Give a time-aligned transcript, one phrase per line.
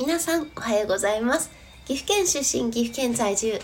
[0.00, 1.50] 皆さんおはようございます。
[1.84, 3.60] 岐阜県出身岐阜県在住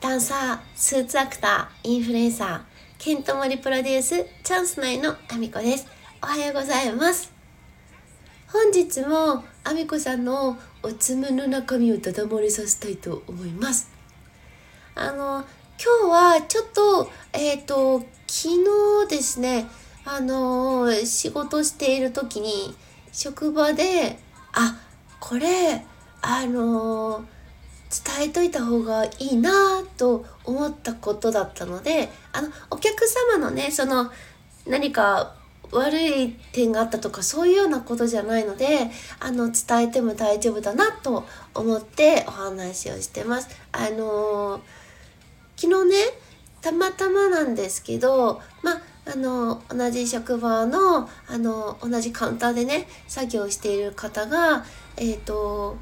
[0.00, 2.60] ダンサースーツアクターインフルエンサー
[2.96, 5.88] ケントモリプロデュースチャンス内のあみこです。
[6.22, 7.32] おはようございます。
[8.52, 13.90] 本日もあみこさんのおつむの中身をダダ漏れさせたいと思います。
[14.94, 15.44] あの
[16.04, 17.98] 今日はちょっとえっ、ー、と
[18.28, 18.50] 昨
[19.08, 19.66] 日ですね
[20.04, 22.76] あの仕事している時に
[23.10, 24.20] 職場で
[25.30, 25.80] これ
[26.22, 27.24] あの
[28.18, 34.10] 伝えといた方がいいなと思ったことだったのであのお客様のねその
[34.66, 35.36] 何か
[35.70, 38.90] 悪い点があったとかそういうようなことじゃないので
[39.20, 41.24] あの伝えても大丈夫だなと
[41.54, 43.50] 思ってお話をしてます。
[43.70, 44.60] あの
[45.54, 45.96] 昨日ね
[46.60, 54.64] たまたまなんですけどまああの同じ職場のあの同じカウンターでね作業している方が
[55.00, 55.76] えっ、ー、と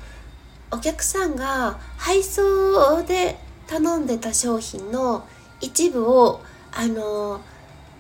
[0.70, 5.26] お客さんが配送で頼んでた商品の
[5.60, 6.40] 一部を
[6.72, 7.40] あの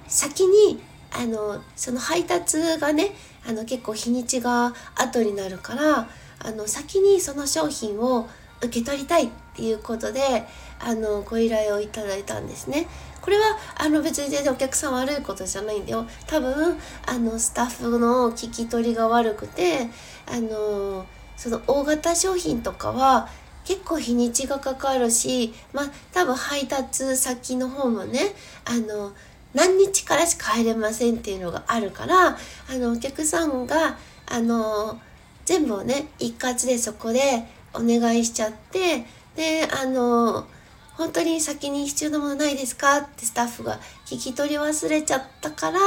[0.06, 3.12] 先にあのその配達がね
[3.46, 6.08] あの結構日にちが後になるから
[6.40, 8.28] あの先にその商品を
[8.60, 9.28] 受け取りたいっ
[9.62, 10.44] いうことで
[10.80, 12.86] あのご依頼をいただいたんですね。
[13.20, 19.88] これはあの別に全然お客さん悪いことじゃないんだよ多分あのスタッフの聞き取りが悪くて
[20.26, 21.04] あの
[21.36, 23.28] その大型商品とかは
[23.64, 28.20] 結構日にちがかかるしまあ多分配達先の方もね
[28.64, 29.12] あの
[29.52, 32.36] 何日からしか入れませんっていうのがあるからあ
[32.78, 34.98] のお客さんがあの
[35.44, 39.04] 全部をね一括でそこでお願いしちゃって
[39.38, 40.48] であの
[40.96, 42.98] 本当に先に必要なものないですか？
[42.98, 45.78] ってスタッフが聞き取り忘れちゃったから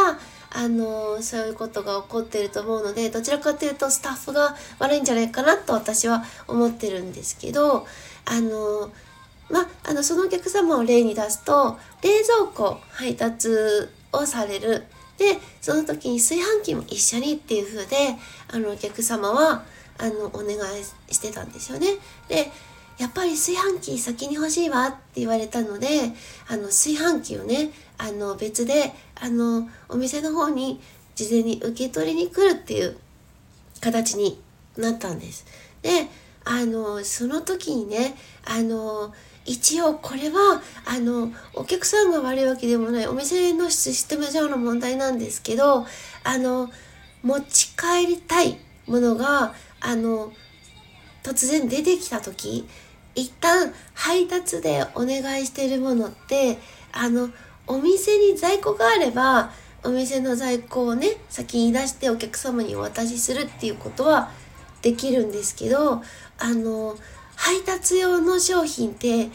[0.53, 7.85] あのそういうことが起こってると思うのでどちらかというとスタッフが悪いんじゃないかなと私は思ってるんですけど
[8.25, 8.89] あの
[9.49, 13.50] まあのそのお客様を例に出すと冷蔵庫配達
[14.13, 14.85] をされる
[15.18, 18.16] でその時に炊飯器も一緒にっていう風で
[18.47, 19.66] あのお客様は
[19.97, 20.83] あのお願い
[21.13, 21.97] してたんですよね。
[22.29, 22.50] で
[23.01, 25.88] やっぱり炊飯器先に欲しいわって言われたので
[26.47, 30.79] あの炊飯器をねあの別であのお店の方に
[31.16, 32.95] 事前に受け取りに来るっていう
[33.81, 34.39] 形に
[34.78, 35.47] なったんです。
[35.81, 36.07] で
[36.45, 39.12] あのその時にねあの
[39.45, 45.88] 一応これはあのお客さんが悪いわけでもないお店のシステム上の問題なんですけど
[46.23, 46.69] あの
[47.23, 50.31] 持ち帰りたいものがあの
[51.23, 52.68] 突然出てきた時
[53.16, 56.57] 一旦配達でお願いしてるものって
[56.91, 57.29] あの
[57.67, 59.51] お店に在庫があれば
[59.83, 64.31] お店の在庫をね先に出してお客様にお渡しするっていうことは
[64.81, 66.01] できるんですけど
[66.38, 66.95] あの
[67.35, 69.29] 配達用の商品って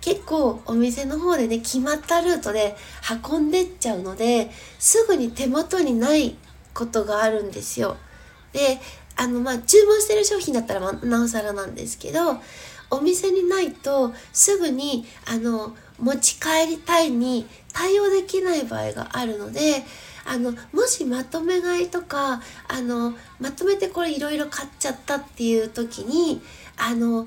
[0.00, 2.76] 結構お店の方でね決まったルートで
[3.24, 6.36] 運んでっちゃうのですぐに手元にない
[6.74, 7.96] ことがあるんですよ。
[8.52, 8.78] で
[9.16, 12.38] あのまあ注文してる商品だったら、まなおさらなんですけど
[12.90, 19.82] お店にないとすぐにあの持ち帰りたいに対応できない場合があるので
[20.24, 26.40] あのもしまとめ買いとかあのまとめてこれいろいろ買っちゃったっていう時に
[26.76, 27.26] あの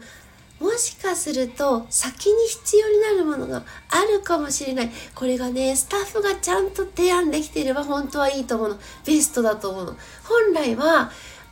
[0.59, 4.91] もしかすると先に必要になるものがあるかもしれない。
[5.15, 8.79] これがね、スタッフがちゃんと提案できていれば本当はいいと思うの。
[9.05, 9.95] ベストだと思うの。
[10.25, 11.11] 本来は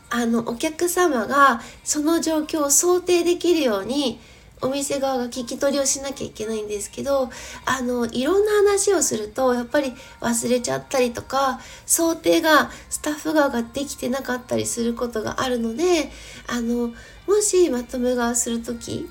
[0.09, 4.19] あのお客様がその状況を想定できるように
[4.61, 7.29] お店側が聞き取りをしなきゃいけないんですけど
[7.65, 16.09] あのいろんな話をするとやっぱり忘れちゃったりとか想定がスタッフ側ができてなかったりすることがあるので
[16.47, 16.93] あの
[17.27, 19.09] もしまとめ側する時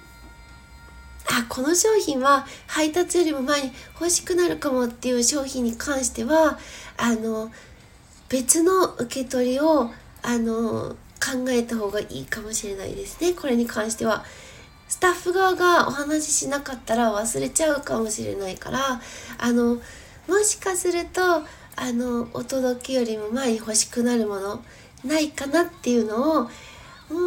[1.28, 6.58] あこの商品は配達よりも前に欲しくなるかもっていう商品に関しては
[6.96, 7.52] あの
[8.28, 9.90] 別の受け取りを
[10.26, 14.24] あの考えた方がいいかもしれないですねこれに関しては。
[14.88, 19.00] スタッフ側がお話ししなかったら忘れちゃうかもしれないから
[19.36, 19.80] あの
[20.28, 21.20] もしかすると
[21.74, 24.62] あのお届けよりも前に欲しくなるもの
[25.04, 26.50] ないかなっていうのをも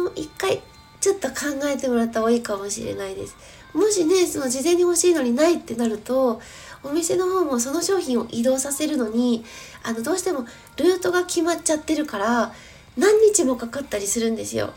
[0.06, 0.62] う一回
[1.00, 3.36] ちょっと考えてもらった方がいいかもしれないです。
[3.72, 6.40] もしねその事前に欲しいのにないってなると
[6.82, 9.44] お店の方もその商品を移動させるのに
[9.82, 12.52] あのどうしてもルートが決まっちゃってるから
[12.96, 14.72] 何日もかかったりするんですよ。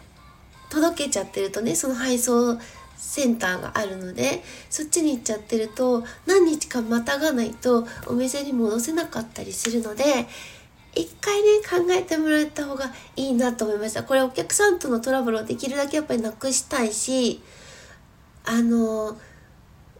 [0.69, 2.57] 届けちゃってるとねその配送
[2.98, 10.04] センターがあるのでそっちに行っちゃってると何日かまたがないとお店に戻せなかったりするので
[10.95, 17.42] 一回ね考えてもらった方がいいなと思いましたこれお客さんとのトラブルをできるだけやっぱりなくしたいし
[18.45, 19.18] あの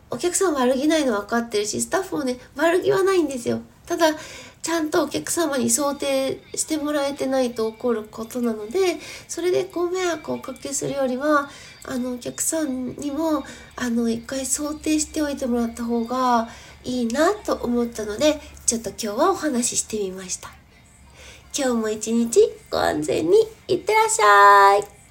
[0.10, 4.08] お客さん悪気ないの分かってるしスタッフもね悪気はないんですよただ
[4.62, 8.98] ちゃんとお客様に想定してもらえてないと起こることなので
[9.28, 11.50] それでご迷惑をおかけするよりは
[11.86, 13.44] あのお客さんにも
[13.76, 16.48] あの一回想定しておいてもらった方が
[16.86, 20.54] いいなと思ったのでちょっと今日はお話ししてみました。
[21.56, 22.40] 今日も一日
[22.72, 23.38] ご安全に
[23.68, 25.03] いってらっしゃい。